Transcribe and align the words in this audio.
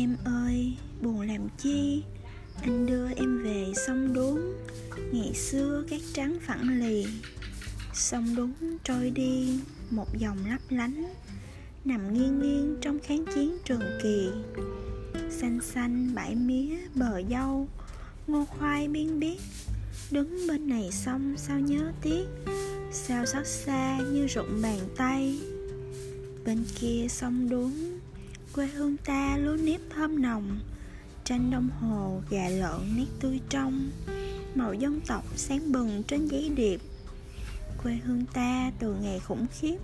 Em 0.00 0.16
ơi, 0.24 0.72
buồn 1.02 1.20
làm 1.20 1.48
chi? 1.58 2.02
Anh 2.62 2.86
đưa 2.86 3.08
em 3.16 3.42
về 3.42 3.72
sông 3.86 4.12
đuống 4.12 4.54
Ngày 5.12 5.34
xưa 5.34 5.84
cát 5.90 6.00
trắng 6.12 6.38
phẳng 6.40 6.80
lì. 6.80 7.06
Sông 7.94 8.36
đuống 8.36 8.52
trôi 8.84 9.10
đi 9.10 9.60
Một 9.90 10.18
dòng 10.18 10.38
lấp 10.50 10.60
lánh. 10.68 11.14
Nằm 11.84 12.14
nghiêng 12.14 12.40
nghiêng 12.40 12.76
trong 12.80 12.98
kháng 12.98 13.24
chiến 13.34 13.58
trường 13.64 13.82
kỳ. 14.02 14.28
Xanh 15.30 15.60
xanh 15.60 16.14
bãi 16.14 16.34
mía 16.34 16.76
bờ 16.94 17.22
dâu 17.30 17.68
Ngô 18.26 18.44
khoai 18.44 18.88
biên 18.88 19.20
biết 19.20 19.40
Đứng 20.10 20.46
bên 20.48 20.68
này 20.68 20.90
sông 20.92 21.34
sao 21.36 21.60
nhớ 21.60 21.92
tiếc? 22.02 22.24
Sao 22.92 23.26
xót 23.26 23.46
xa 23.46 23.98
như 24.12 24.26
rụng 24.26 24.62
bàn 24.62 24.78
tay? 24.96 25.38
Bên 26.44 26.64
kia 26.80 27.06
sông 27.08 27.48
đuống 27.48 27.98
quê 28.58 28.66
hương 28.66 28.96
ta 28.96 29.36
lúa 29.36 29.56
nếp 29.56 29.80
thơm 29.90 30.22
nồng 30.22 30.60
tranh 31.24 31.50
đồng 31.50 31.68
hồ 31.80 32.22
gà 32.30 32.48
lợn 32.48 32.96
nét 32.96 33.06
tươi 33.20 33.40
trong. 33.48 33.90
Màu 34.54 34.74
dân 34.74 35.00
tộc 35.06 35.24
sáng 35.36 35.72
bừng 35.72 36.02
trên 36.08 36.26
giấy 36.26 36.52
điệp. 36.56 36.80
Quê 37.82 37.94
hương 38.04 38.24
ta 38.26 38.72
từ 38.78 38.94
ngày 38.94 39.20
khủng 39.20 39.46
khiếp, 39.60 39.76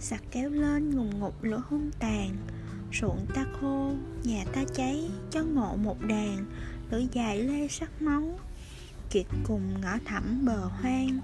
sặc 0.00 0.22
kéo 0.30 0.50
lên 0.50 0.90
ngùng 0.90 1.20
ngục 1.20 1.44
lửa 1.44 1.62
hung 1.68 1.90
tàn. 1.98 2.36
Ruộng 3.00 3.26
ta 3.34 3.44
khô, 3.60 3.92
nhà 4.24 4.44
ta 4.52 4.64
cháy, 4.74 5.10
cho 5.30 5.42
ngộ 5.42 5.76
một 5.76 6.02
đàn, 6.02 6.44
lửa 6.90 7.02
dài 7.12 7.42
lê 7.42 7.68
sắc 7.68 8.02
máu. 8.02 8.38
Kiệt 9.10 9.26
cùng 9.44 9.80
ngõ 9.80 9.98
thẳm 10.04 10.44
bờ 10.44 10.64
hoang, 10.64 11.20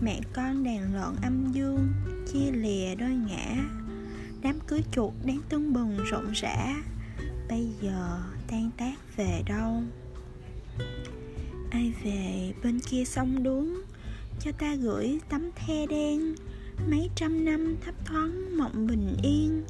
mẹ 0.00 0.20
con 0.32 0.64
đàn 0.64 0.94
lợn 0.94 1.16
âm 1.22 1.52
dương, 1.52 1.88
chia 2.32 2.50
lìa 2.52 2.94
đôi 2.94 3.14
ngã 3.14 3.56
đám 4.46 4.60
cưới 4.66 4.82
chuột 4.92 5.12
đang 5.24 5.40
tưng 5.48 5.72
bừng 5.72 5.98
rộn 6.10 6.32
rã. 6.32 6.74
Bây 7.48 7.68
giờ 7.82 8.18
tan 8.48 8.70
tác 8.76 9.16
về 9.16 9.42
đâu? 9.46 9.82
Ai 11.70 11.92
về 12.04 12.52
bên 12.62 12.80
kia 12.80 13.04
sông 13.04 13.42
đuống? 13.42 13.82
Cho 14.40 14.52
ta 14.52 14.74
gửi 14.74 15.20
tấm 15.28 15.50
the 15.56 15.86
đen. 15.86 16.34
Mấy 16.90 17.10
trăm 17.16 17.44
năm 17.44 17.76
thấp 17.84 17.94
thoáng 18.04 18.58
mộng 18.58 18.86
bình 18.86 19.16
yên. 19.22 19.64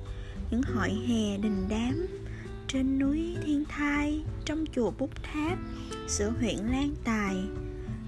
Những 0.51 0.63
hội 0.63 0.91
hè 0.91 1.39
đình 1.39 1.67
đám 1.69 2.07
trên 2.69 2.99
núi 2.99 3.37
thiên 3.45 3.65
thai 3.65 4.25
trong 4.45 4.65
chùa 4.73 4.91
bút 4.99 5.11
tháp 5.23 5.59
giữa 6.09 6.33
huyện 6.41 6.57
lan 6.57 6.95
tài. 7.05 7.37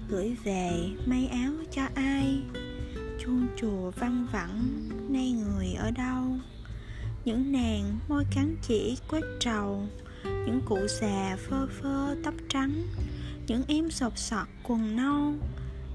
Gửi 0.09 0.35
về 0.43 0.89
may 1.05 1.27
áo 1.27 1.53
cho 1.71 1.87
ai? 1.95 2.41
Chuông 3.19 3.47
chùa 3.57 3.91
văng 3.91 4.27
vẳng, 4.31 4.89
nay 5.09 5.31
người 5.31 5.73
ở 5.73 5.91
đâu? 5.91 6.23
Những 7.25 7.51
nàng 7.51 7.99
môi 8.07 8.25
cắn 8.35 8.55
chỉ 8.61 8.97
quét 9.09 9.21
trầu, 9.39 9.83
những 10.23 10.61
cụ 10.65 10.77
già 10.87 11.37
phơ 11.49 11.67
phơ 11.67 12.15
tóc 12.23 12.33
trắng, 12.49 12.83
những 13.47 13.63
em 13.67 13.91
sột 13.91 14.17
sọt 14.17 14.47
quần 14.63 14.95
nâu. 14.95 15.33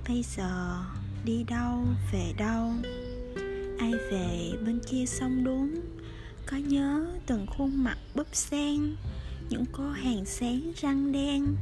Bây 0.08 0.25
giờ 0.36 0.83
đi 1.25 1.45
đâu, 1.48 1.84
về 2.12 2.33
đâu? 2.39 2.72
Ai 3.78 3.92
về 4.11 4.52
bên 4.67 4.80
kia 4.91 5.06
sông 5.06 5.45
đuống? 5.45 5.75
Có 6.47 6.56
nhớ 6.56 7.06
từng 7.27 7.47
khuôn 7.47 7.84
mặt 7.84 7.98
búp 8.14 8.27
sen, 8.33 8.97
những 9.48 9.64
cô 9.72 9.91
hàng 9.91 10.25
sáng 10.25 10.72
răng 10.77 11.12
đen, 11.12 11.56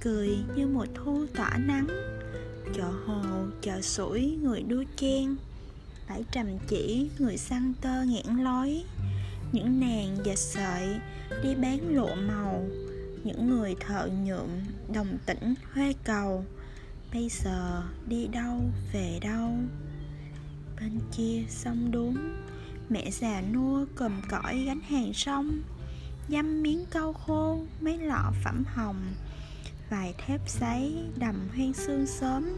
cười 0.00 0.38
như 0.56 0.66
mùa 0.66 0.86
thu 0.94 1.26
tỏa 1.36 1.58
nắng. 1.58 1.86
Chợ 2.74 2.90
hồ, 3.06 3.22
chợ 3.60 3.80
sủi, 3.80 4.38
người 4.42 4.62
đua 4.62 4.84
chen 4.96 5.36
bãi 6.08 6.24
trầm 6.32 6.46
chỉ 6.68 7.10
người 7.18 7.36
săn 7.36 7.72
tơ 7.80 8.02
nghẽn 8.02 8.36
lối 8.36 8.84
những 9.52 9.80
nàng 9.80 10.16
dệt 10.24 10.36
sợi 10.38 11.00
đi 11.42 11.54
bán 11.54 11.94
lộ 11.96 12.14
màu, 12.14 12.64
những 13.24 13.50
người 13.50 13.74
thợ 13.80 14.08
nhuộm 14.24 14.48
đồng 14.94 15.18
tĩnh 15.26 15.54
huê 15.72 15.94
cầu, 16.04 16.44
bây 17.12 17.28
giờ 17.28 17.82
đi 18.06 18.26
đâu 18.26 18.60
về 18.92 19.18
đâu? 19.22 19.50
Bên 20.80 21.00
kia 21.16 21.44
sông 21.48 21.90
đuống, 21.90 22.16
mẹ 22.88 23.10
già 23.10 23.42
nua 23.52 23.86
cầm 23.94 24.22
cõi 24.30 24.62
gánh 24.66 24.80
hàng 24.80 25.12
sông, 25.14 25.62
dăm 26.28 26.62
miếng 26.62 26.84
câu 26.90 27.12
khô 27.12 27.60
mấy 27.80 27.98
lọ 27.98 28.32
phẩm 28.44 28.64
hồng, 28.66 29.00
vài 29.90 30.14
thép 30.26 30.40
giấy 30.60 30.94
đầm 31.16 31.48
hoang 31.56 31.74
sương 31.74 32.06
sớm. 32.06 32.48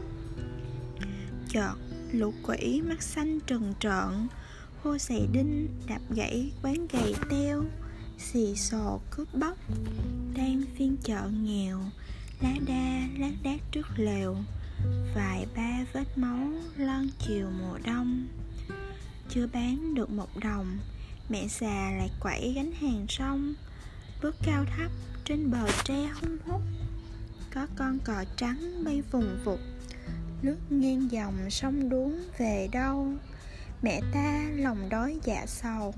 Chợt 1.47 1.73
lũ 2.11 2.33
quỷ 2.43 2.81
mắt 2.81 3.01
xanh 3.01 3.39
trừng 3.39 3.73
trợn. 3.79 4.27
Hô 4.83 4.97
xẻ 4.97 5.19
đinh 5.31 5.67
đạp 5.87 6.01
gãy, 6.09 6.51
quán 6.61 6.87
gầy 6.87 7.15
teo. 7.29 7.63
Xì 8.17 8.55
xò 8.55 8.99
cướp 9.11 9.33
bóc, 9.33 9.57
đang 10.35 10.63
phiên 10.75 10.97
chợ 11.03 11.29
nghèo. 11.43 11.79
Lá 12.41 12.53
đa 12.67 13.07
lác 13.17 13.33
đác 13.43 13.57
trước 13.71 13.87
lều. 13.97 14.35
Vài 15.15 15.45
ba 15.55 15.85
vết 15.93 16.17
máu 16.17 16.51
lon 16.77 17.07
chiều 17.27 17.47
mùa 17.59 17.77
đông. 17.85 18.27
Chưa 19.29 19.47
bán 19.53 19.93
được 19.95 20.09
một 20.09 20.29
đồng, 20.41 20.77
mẹ 21.29 21.47
già 21.47 21.91
lại 21.97 22.09
quẩy 22.19 22.53
gánh 22.55 22.71
hàng 22.71 23.05
rong 23.19 23.53
bước 24.21 24.35
cao 24.43 24.65
thấp, 24.77 24.91
trên 25.25 25.51
bờ 25.51 25.67
tre 25.83 26.09
hung 26.21 26.37
hút. 26.45 26.61
Có 27.53 27.67
con 27.75 27.99
cò 27.99 28.23
trắng 28.37 28.83
bay 28.85 29.01
vùng 29.11 29.37
vụt 29.45 29.59
lướt 30.41 30.57
nghiêng 30.69 31.11
dòng 31.11 31.49
sông 31.49 31.89
đuống 31.89 32.19
về 32.37 32.69
đâu? 32.71 33.07
Mẹ 33.81 34.01
ta 34.13 34.49
lòng 34.55 34.89
đói 34.89 35.19
dạ 35.23 35.45
sầu. 35.47 35.93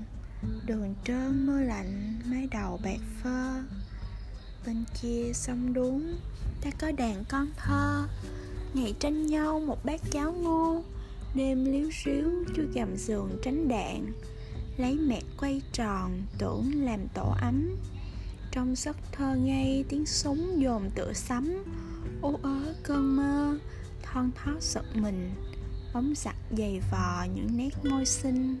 Đường 0.66 0.94
trơn 1.04 1.46
mưa 1.46 1.60
lạnh, 1.60 2.20
mái 2.24 2.48
đầu 2.50 2.80
bạc 2.84 3.00
phơ. 3.22 3.62
Bên 4.66 4.84
kia 5.02 5.30
sông 5.34 5.72
đuống, 5.72 6.16
ta 6.60 6.70
có 6.80 6.92
đàn 6.92 7.24
con 7.28 7.48
thơ. 7.56 8.08
Ngày 8.74 8.94
tranh 8.98 9.26
nhau 9.26 9.60
một 9.60 9.84
bát 9.84 10.00
cháo 10.10 10.32
ngô. 10.32 10.82
Đêm 11.34 11.64
liếu 11.64 11.90
xíu 12.04 12.44
chui 12.56 12.66
gầm 12.74 12.96
giường 12.96 13.38
tránh 13.42 13.68
đạn. 13.68 14.12
Lấy 14.76 14.94
mẹ 14.94 15.20
quay 15.40 15.62
tròn, 15.72 16.22
tưởng 16.38 16.84
làm 16.84 17.08
tổ 17.14 17.34
ấm. 17.40 17.76
Trong 18.50 18.74
giấc 18.76 18.96
thơ 19.12 19.36
ngay 19.36 19.84
tiếng 19.88 20.06
súng 20.06 20.62
dồn 20.62 20.90
tựa 20.94 21.12
sấm. 21.12 21.52
Ú 22.22 22.36
ớ 22.42 22.74
cơn 22.82 23.16
mơ 23.16 23.58
thon 24.12 24.30
thót 24.34 24.62
giật 24.62 24.84
mình 24.94 25.30
bóng 25.94 26.12
giặt 26.16 26.34
dày 26.58 26.80
vò 26.90 27.26
những 27.34 27.56
nét 27.56 27.70
môi 27.84 28.06
xinh. 28.06 28.56